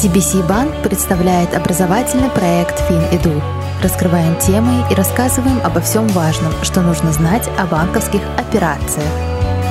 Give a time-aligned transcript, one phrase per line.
[0.00, 3.38] TBC Банк представляет образовательный проект FinEdu.
[3.82, 9.04] Раскрываем темы и рассказываем обо всем важном, что нужно знать о банковских операциях.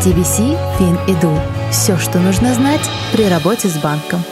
[0.05, 1.35] TBC FinEdu.
[1.71, 4.23] Все, что нужно знать при работе с банком.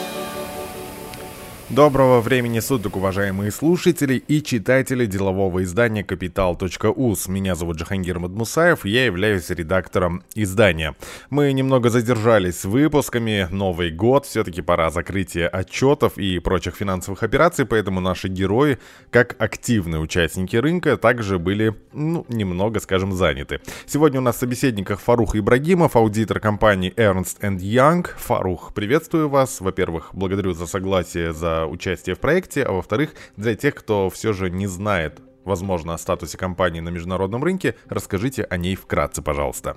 [1.70, 7.30] Доброго времени суток, уважаемые слушатели и читатели делового издания Capital.us.
[7.30, 10.96] Меня зовут Джахангир Мадмусаев, я являюсь редактором издания.
[11.28, 17.66] Мы немного задержались с выпусками, Новый год, все-таки пора закрытия отчетов и прочих финансовых операций,
[17.66, 18.78] поэтому наши герои,
[19.10, 23.60] как активные участники рынка, также были, ну, немного, скажем, заняты.
[23.84, 28.06] Сегодня у нас в собеседниках Фарух Ибрагимов, аудитор компании Ernst Young.
[28.16, 29.60] Фарух, приветствую вас.
[29.60, 34.50] Во-первых, благодарю за согласие за участие в проекте, а во-вторых, для тех, кто все же
[34.50, 39.76] не знает, возможно, о статусе компании на международном рынке, расскажите о ней вкратце, пожалуйста.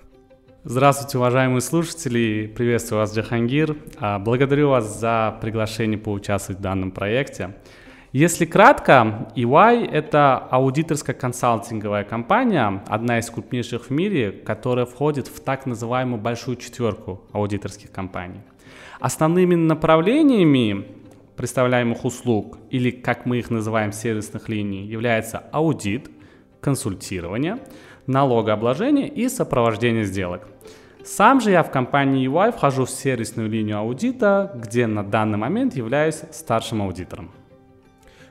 [0.64, 2.46] Здравствуйте, уважаемые слушатели!
[2.56, 3.76] Приветствую вас, Джахангир.
[3.98, 7.56] А, благодарю вас за приглашение поучаствовать в данном проекте.
[8.12, 15.40] Если кратко, EY– это аудиторская консалтинговая компания, одна из крупнейших в мире, которая входит в
[15.40, 18.42] так называемую большую четверку аудиторских компаний.
[19.00, 20.86] Основными направлениями
[21.42, 26.12] представляемых услуг, или как мы их называем сервисных линий, является аудит,
[26.62, 27.58] консультирование,
[28.06, 30.48] налогообложение и сопровождение сделок.
[31.04, 35.76] Сам же я в компании EY вхожу в сервисную линию аудита, где на данный момент
[35.76, 37.32] являюсь старшим аудитором.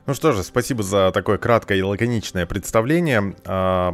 [0.07, 3.35] Ну что же, спасибо за такое краткое и лаконичное представление.
[3.45, 3.93] А,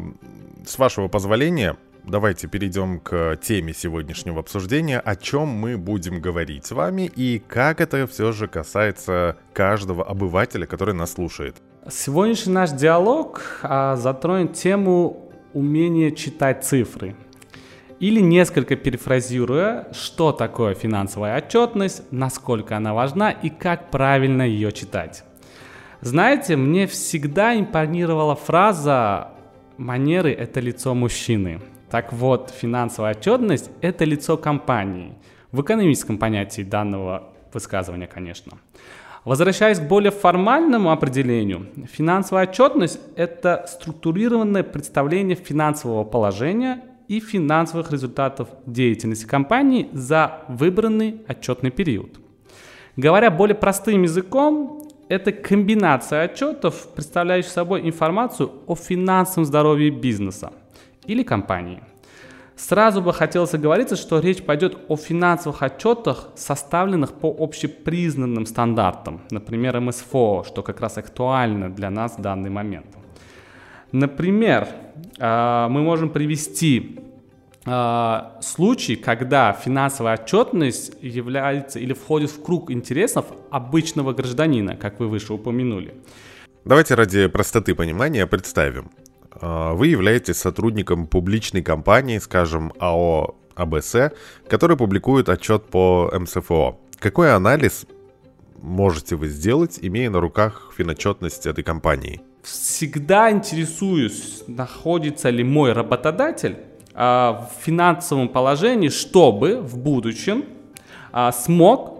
[0.67, 6.70] с вашего позволения, давайте перейдем к теме сегодняшнего обсуждения, о чем мы будем говорить с
[6.70, 11.56] вами и как это все же касается каждого обывателя, который нас слушает.
[11.90, 17.16] Сегодняшний наш диалог а, затронет тему умения читать цифры.
[17.98, 25.24] Или несколько перефразируя, что такое финансовая отчетность, насколько она важна и как правильно ее читать.
[26.02, 29.28] Знаете, мне всегда импонировала фраза
[29.78, 31.62] «манеры– это лицо мужчины».
[31.96, 35.14] Так вот, финансовая отчетность– это лицо компании.
[35.50, 38.58] В экономическом понятии данного высказывания, конечно.
[39.24, 48.50] Возвращаясь к более формальному определению, финансовая отчетность– это структурированное представление финансового положения и финансовых результатов
[48.66, 52.20] деятельности компании за выбранный отчетный период.
[52.96, 60.52] Говоря более простым языком, это комбинация отчетов, представляющих собой информацию о финансовом здоровье бизнеса–
[61.06, 61.83] или компании.
[62.56, 69.78] Сразу бы хотелось оговориться, что речь пойдет о финансовых отчетах, составленных по общепризнанным стандартам, например,
[69.81, 72.87] МСФО, что как раз актуально для нас в данный момент.
[73.93, 74.69] Например,
[75.19, 77.00] а, мы можем привести
[77.67, 85.09] а, случай, когда финансовая отчетность является или входит в круг интересов обычного гражданина, как вы
[85.09, 85.94] выше упомянули.
[86.65, 88.91] Давайте ради простоты понимания представим.
[89.41, 93.97] А, вы являетесь сотрудником публичной компании, скажем, АО АБС,
[94.48, 96.76] который публикует отчет по МСФО.
[96.98, 97.86] Какой анализ
[98.60, 102.20] можете вы сделать, имея на руках финотчетность этой компании?
[102.42, 106.58] Всегда интересуюсь, находится ли мой работодатель
[106.94, 110.44] а, в финансовом положении, чтобы в будущем
[111.12, 111.96] а, смог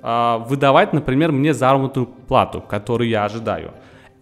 [0.00, 3.72] выдавать, например, мне заработную плату, которую я ожидаю.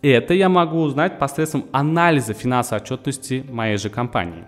[0.08, 4.44] Это я могу узнать посредством анализа финансовой отчетности моей же компании.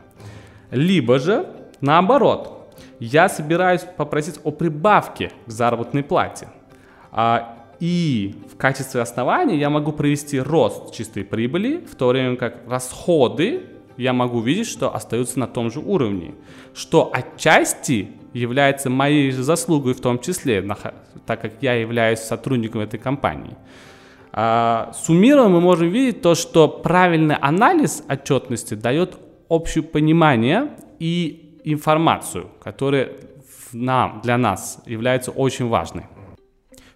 [0.70, 1.48] Либо же,
[1.80, 6.46] наоборот, я собираюсь попросить о прибавке к заработной плате.
[7.10, 12.58] А, и в качестве основания я могу провести рост чистой прибыли, в то время как
[12.68, 13.62] расходы
[13.96, 16.36] я могу видеть, что остаются на том же уровне.
[16.72, 20.64] Что отчасти является моей же заслугой в том числе,
[21.26, 23.56] так как я являюсь сотрудником этой компании.
[24.40, 29.16] А, суммируя, мы можем видеть то, что правильный анализ отчетности дает
[29.48, 33.10] общее понимание и информацию, которая
[33.72, 36.04] нам, для нас является очень важной.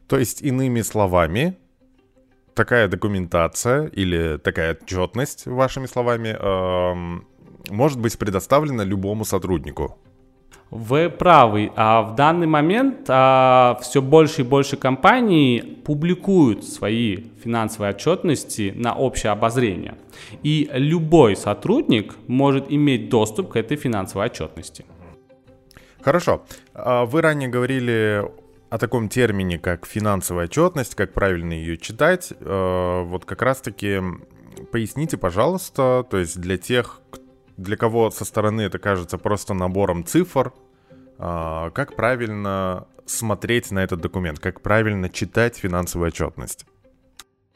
[0.07, 1.57] То есть, иными словами,
[2.55, 7.27] такая документация или такая отчетность, вашими словами, эм,
[7.69, 9.99] может быть предоставлена любому сотруднику.
[10.73, 11.71] Вы правы.
[11.77, 18.95] А в данный момент а, все больше и больше компаний публикуют свои финансовые отчетности на
[18.95, 19.97] общее обозрение.
[20.43, 24.87] И любой сотрудник может иметь доступ к этой финансовой отчетности.
[26.01, 26.43] Хорошо.
[26.73, 28.25] А вы ранее говорили
[28.71, 32.33] о таком термине, как финансовая отчетность, как правильно ее читать.
[32.41, 34.01] А, вот как раз-таки
[34.71, 37.03] поясните, пожалуйста, то есть для тех,
[37.59, 40.51] для кого со стороны это кажется просто набором цифр,
[41.19, 44.39] как правильно смотреть на этот документ?
[44.39, 46.67] Как правильно читать финансовую отчетность?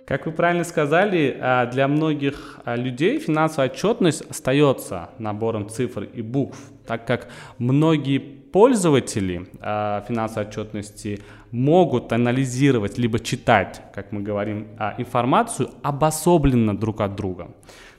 [0.06, 6.22] Как вы правильно сказали, а, для многих а, людей финансовая отчетность остается набором цифр и
[6.22, 6.56] букв,
[6.86, 11.20] так как многие пользователи а, финансовой отчетности
[11.50, 17.48] могут анализировать либо читать, как мы говорим, информацию обособленно друг от друга,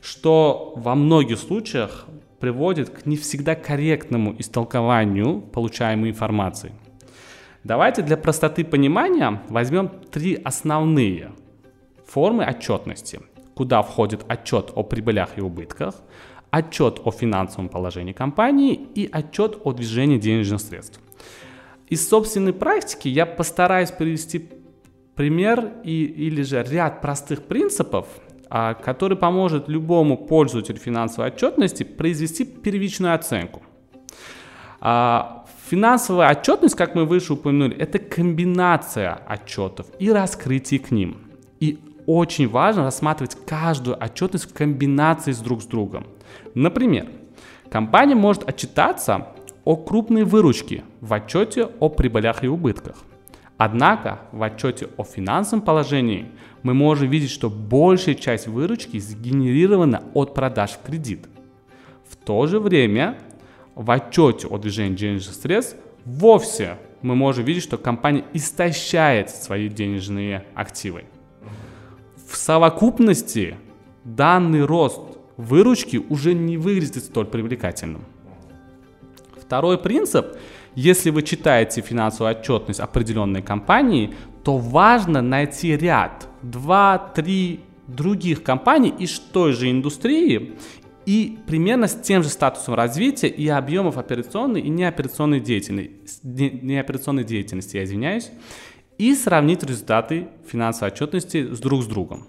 [0.01, 2.05] что во многих случаях
[2.39, 6.73] приводит к не всегда корректному истолкованию получаемой информации.
[7.63, 11.31] Давайте для простоты понимания возьмем три основные
[12.05, 13.19] формы отчетности,
[13.55, 15.95] куда входит отчет о прибылях и убытках,
[16.49, 20.99] отчет о финансовом положении компании и отчет о движении денежных средств.
[21.89, 24.49] Из собственной практики я постараюсь привести
[25.15, 28.07] пример и, или же ряд простых принципов,
[28.49, 33.61] который поможет любому пользователю финансовой отчетности произвести первичную оценку.
[34.79, 41.17] А, финансовая отчетность, как мы выше упомянули, это комбинация отчетов и раскрытие к ним.
[41.59, 46.07] И очень важно рассматривать каждую отчетность в комбинации с друг с другом.
[46.53, 47.07] Например,
[47.69, 49.27] компания может отчитаться
[49.65, 52.95] о крупной выручке в отчете о прибылях и убытках.
[53.57, 56.31] Однако в отчете о финансовом положении
[56.61, 61.27] мы можем видеть, что большая часть выручки сгенерирована от продаж в кредит.
[62.07, 63.17] В то же время
[63.75, 65.75] в отчете о движении денежных средств
[66.05, 71.05] вовсе мы можем видеть, что компания истощает свои денежные активы.
[72.29, 73.55] В совокупности
[74.03, 75.01] данный рост
[75.37, 78.03] выручки уже не выглядит столь привлекательным.
[79.39, 80.37] Второй принцип.
[80.77, 84.13] Если вы читаете финансовую отчетность определенной компании,
[84.43, 90.53] то важно найти ряд, 2-3 других компаний из той же индустрии
[91.07, 97.77] и примерно с тем же статусом развития и объемов операционной и неоперационной деятельности, неоперационной деятельности,
[97.77, 98.29] я извиняюсь,
[98.99, 102.27] и сравнить результаты финансовой отчетности с друг с другом.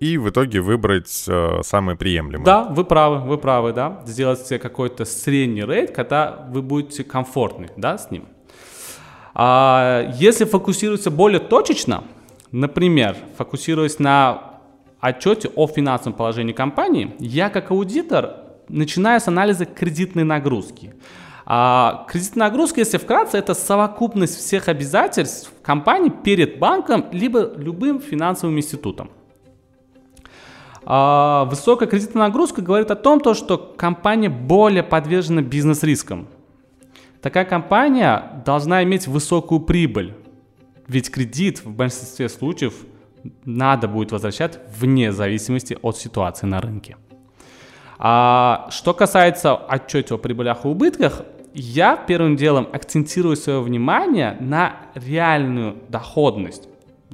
[0.00, 2.46] И в итоге выбрать э, самые приемлемые.
[2.46, 4.00] Да, вы правы, вы правы, да.
[4.06, 8.24] Сделать себе какой-то средний рейд, когда вы будете комфортны, да, с ним.
[9.34, 12.04] А если фокусироваться более точечно,
[12.50, 14.60] например, фокусируясь на
[15.00, 18.36] отчете о финансовом положении компании, я как аудитор
[18.68, 20.94] начинаю с анализа кредитной нагрузки.
[21.44, 28.56] А кредитная нагрузка, если вкратце, это совокупность всех обязательств компании перед банком либо любым финансовым
[28.56, 29.10] институтом.
[30.92, 36.26] А высокая кредитная нагрузка говорит о том, то, что компания более подвержена бизнес-рискам.
[37.22, 40.14] Такая компания должна иметь высокую прибыль,
[40.88, 42.74] ведь кредит в большинстве случаев
[43.44, 46.96] надо будет возвращать вне зависимости от ситуации на рынке.
[48.00, 51.22] А что касается отчета о прибылях и убытках,
[51.54, 56.68] я первым делом акцентирую свое внимание на реальную доходность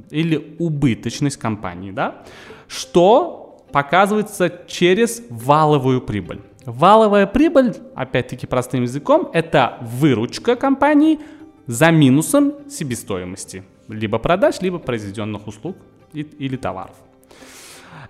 [0.09, 2.23] или убыточность компании, да,
[2.67, 6.41] что показывается через валовую прибыль.
[6.65, 11.19] Валовая прибыль, опять-таки простым языком, это выручка компании
[11.65, 15.77] за минусом себестоимости либо продаж, либо произведенных услуг
[16.13, 16.95] или товаров.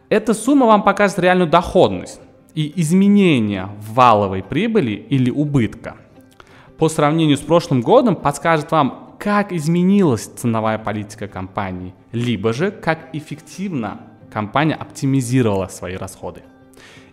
[0.09, 2.19] Эта сумма вам покажет реальную доходность
[2.55, 5.97] и изменение валовой прибыли или убытка–
[6.77, 13.09] по сравнению с прошлым годом подскажет вам, как изменилась ценовая политика компании, либо же как
[13.13, 16.43] эффективно компания оптимизировала свои расходы.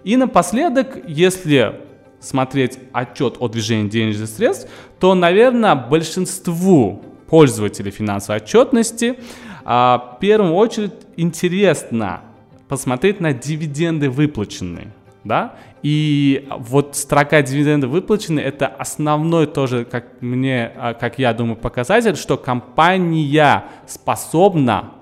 [0.04, 1.80] И напоследок, если
[2.21, 4.68] смотреть отчет о движении денежных средств,
[4.99, 9.18] то, наверное, большинству пользователей финансовой отчетности
[9.64, 12.21] а, в первую очередь интересно
[12.68, 14.92] посмотреть на дивиденды выплаченные
[15.25, 21.56] да, и вот строка дивиденды выплачены, это основной тоже, как мне, а, как я думаю,
[21.56, 24.92] показатель, что компания способна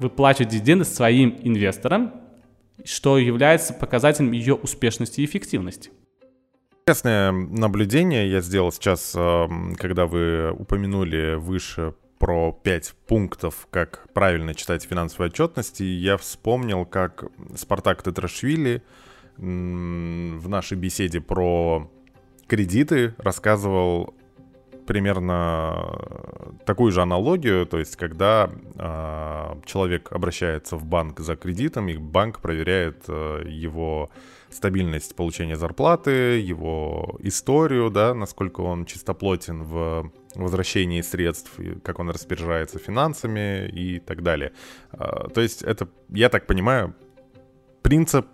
[0.00, 2.12] выплачивать дивиденды своим инвесторам,
[2.84, 5.90] что является показателем ее успешности и эффективности.
[6.86, 9.12] Интересное наблюдение я сделал сейчас,
[9.76, 16.86] когда вы упомянули выше про пять пунктов, как правильно читать финансовую отчетность, и я вспомнил,
[16.86, 17.24] как
[17.56, 18.82] Спартак Тетрашвили
[19.36, 21.90] в нашей беседе про
[22.48, 24.14] кредиты рассказывал
[24.88, 25.98] примерно
[26.64, 32.40] такую же аналогию, то есть когда э, человек обращается в банк за кредитом, и банк
[32.40, 34.08] проверяет э, его
[34.48, 41.52] стабильность получения зарплаты, его историю, да, насколько он чистоплотен в возвращении средств,
[41.84, 44.52] как он распоряжается финансами и так далее.
[44.92, 46.94] Э, то есть это, я так понимаю,
[47.82, 48.26] принцип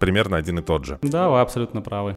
[0.00, 0.98] примерно один и тот же.
[1.02, 2.16] Да, вы абсолютно правы.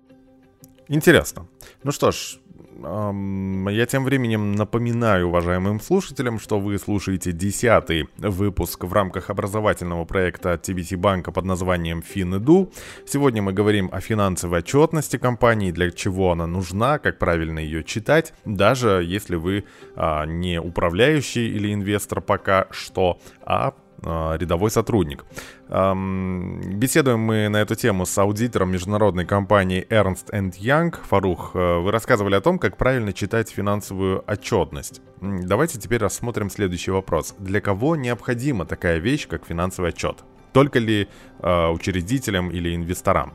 [0.87, 1.45] Интересно.
[1.83, 2.39] Ну что ж,
[2.81, 10.53] Я тем временем напоминаю уважаемым слушателям, что вы слушаете десятый выпуск в рамках образовательного проекта
[10.53, 12.71] от TBC банка под названием FinEdu.
[13.05, 18.33] Сегодня мы говорим о финансовой отчетности компании, для чего она нужна, как правильно ее читать,
[18.45, 25.25] даже если вы а, не управляющий или инвестор пока что, а, рядовой сотрудник.
[25.69, 30.95] Беседуем мы на эту тему с аудитором международной компании Ernst Young.
[31.03, 35.01] Фарух, э, вы рассказывали о том, как правильно читать финансовую отчетность.
[35.21, 37.35] Давайте теперь рассмотрим следующий вопрос.
[37.37, 40.23] Для кого необходима такая вещь, как финансовый отчет?
[40.53, 41.07] Только ли
[41.39, 43.33] э, учредителям или инвесторам?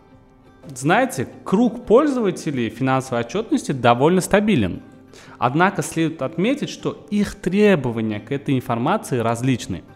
[0.75, 4.83] Знаете, круг пользователей финансовой отчетности довольно стабилен.
[5.39, 9.85] Однако следует отметить, что их требования к этой информации различны–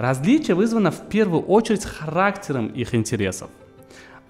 [0.00, 3.50] Различие вызвано в первую очередь характером их интересов.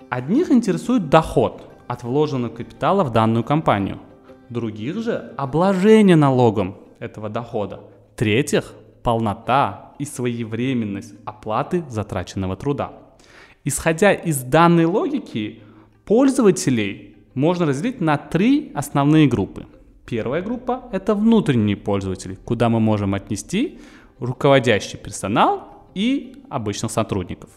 [0.09, 4.00] Одних интересует доход от вложенного капитала в данную компанию,
[4.49, 7.83] других же обложение налогом этого дохода,
[8.17, 8.73] третьих
[9.05, 12.91] полнота и своевременность оплаты затраченного труда.
[13.62, 15.62] Исходя из данной логики,
[16.05, 19.67] пользователей можно разделить на три основные группы.
[20.05, 23.79] Первая группа– это внутренние пользователи, куда мы можем отнести
[24.21, 27.50] руководящий персонал и обычных сотрудников.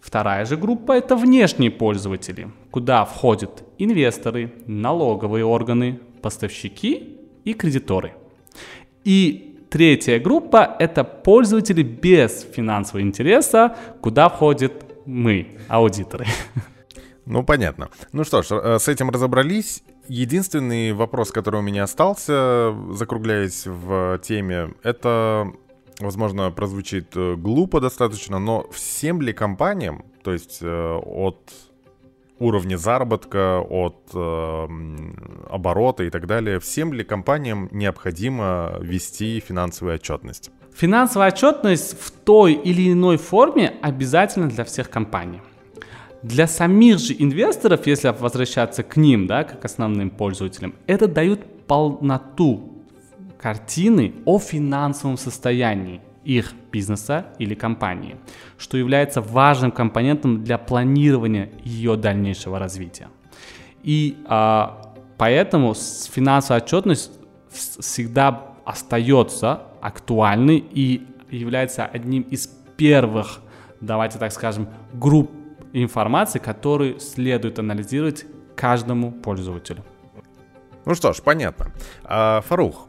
[0.00, 8.14] Вторая же группа– это внешние пользователи, куда входят инвесторы, налоговые органы, поставщики и кредиторы.
[9.04, 14.72] И третья группа– это пользователи без финансового интереса, куда входят
[15.06, 16.26] мы, аудиторы.
[17.24, 17.88] Ну, понятно.
[18.12, 19.82] Ну что ж, э, с этим разобрались.
[20.06, 25.52] Единственный вопрос, который у меня остался, закругляясь в теме, это
[26.00, 31.52] возможно, прозвучит э, глупо достаточно, но всем ли компаниям, то есть э, от
[32.38, 34.68] уровня заработка, от э,
[35.50, 40.50] оборота и так далее, всем ли компаниям необходимо вести финансовую отчетность?
[40.74, 45.40] Финансовая отчетность в той или иной форме обязательно для всех компаний.
[46.22, 52.75] Для самих же инвесторов, если возвращаться к ним, да, как основным пользователям, это дают полноту
[53.46, 58.16] картины о финансовом состоянии их бизнеса или компании,
[58.58, 63.06] что является важным компонентом для планирования ее дальнейшего развития.
[63.84, 67.12] И а, поэтому финансовая отчетность
[67.48, 73.38] всегда остается актуальной и является одним из первых,
[73.80, 75.30] давайте так скажем, групп
[75.72, 78.24] информации, которую следует анализировать
[78.56, 79.84] каждому пользователю.
[80.84, 81.70] Ну что ж, понятно.
[82.02, 82.88] А, Фарух,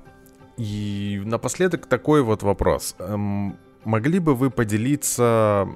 [0.57, 2.95] и напоследок такой вот вопрос.
[2.99, 5.67] Эм, могли бы вы поделиться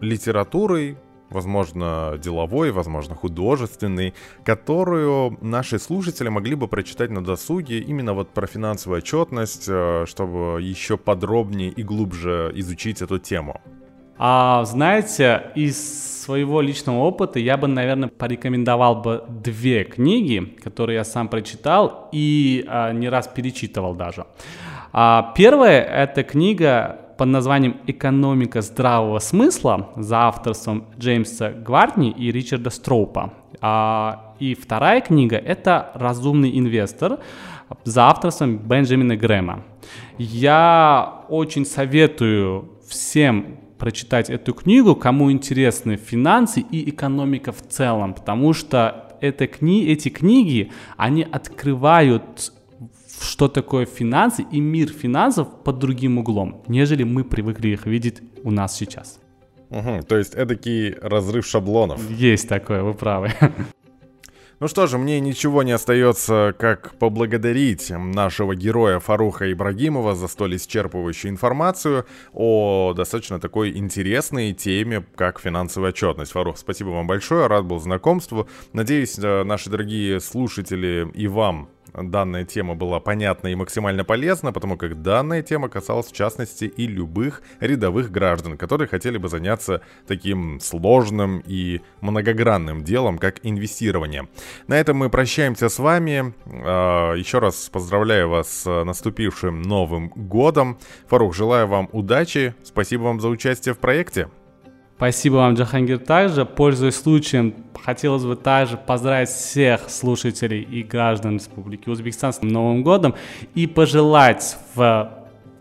[0.00, 0.98] литературой,
[1.30, 4.14] возможно, деловой, возможно, художественной,
[4.44, 10.60] которую наши слушатели могли бы прочитать на досуге именно вот про финансовую отчетность, э, чтобы
[10.60, 13.60] еще подробнее и глубже изучить эту тему?
[14.22, 21.04] А, знаете, из своего личного опыта я бы, наверное, порекомендовал бы две книги, которые я
[21.04, 24.26] сам прочитал и а, не раз перечитывал даже.
[24.92, 32.68] А, первая— это книга под названием «Экономика здравого смысла» за авторством Джеймса Гвардни и Ричарда
[32.68, 33.32] Строупа.
[33.62, 37.20] А, и вторая книга— это «Разумный инвестор»
[37.84, 39.62] за авторством Бенджамина Грэма.
[40.18, 48.52] Я очень советую всем прочитать эту книгу, кому интересны финансы и экономика в целом, потому
[48.52, 52.52] что это кни эти книги, они открывают
[53.22, 58.50] что такое финансы и мир финансов под другим углом, нежели мы привыкли их видеть у
[58.50, 59.20] нас сейчас.
[59.70, 62.00] Угу, то есть эдакий разрыв шаблонов.
[62.10, 63.30] Есть такое, вы правы.
[64.60, 70.56] Ну что же, мне ничего не остается, как поблагодарить нашего героя Фаруха Ибрагимова за столь
[70.56, 76.32] исчерпывающую информацию о достаточно такой интересной теме, как финансовая отчетность.
[76.32, 78.46] Фарух, спасибо вам большое, рад был знакомству.
[78.74, 84.76] Надеюсь, э, наши дорогие слушатели и вам данная тема была понятна и максимально полезна, потому
[84.76, 90.60] как данная тема касалась в частности и любых рядовых граждан, которые хотели бы заняться таким
[90.60, 94.28] сложным и многогранным делом, как инвестирование.
[94.66, 96.34] На этом мы прощаемся с вами.
[96.46, 100.78] А, еще раз поздравляю вас с наступившим Новым годом.
[101.08, 102.54] Фарух, желаю вам удачи.
[102.62, 104.28] Спасибо вам за участие в проекте.
[105.00, 106.44] Спасибо вам, Джахангир, также.
[106.44, 113.14] Пользуясь случаем, хотелось бы также поздравить всех слушателей и граждан Республики Узбекистан с Новым годом
[113.54, 115.10] и пожелать в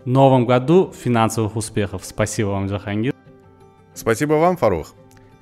[0.04, 2.04] новом году финансовых успехов.
[2.04, 3.14] Спасибо вам, Джахангир.
[3.94, 4.94] Спасибо вам, Фарух.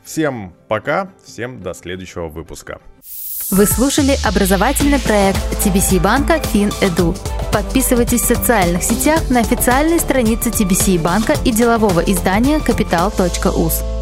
[0.03, 2.79] Всем пока, всем до следующего выпуска.
[3.49, 7.17] Вы слушали образовательный проект TBC банка FinEdu.
[7.53, 13.96] Подписывайтесь в социальных сетях на официальной странице TBC банка и делового издания Capital.us.